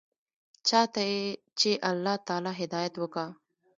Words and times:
چا 0.67 0.81
ته 0.93 1.03
چې 1.59 1.71
الله 1.89 2.15
تعالى 2.27 2.51
هدايت 2.59 2.93
وکا. 2.97 3.25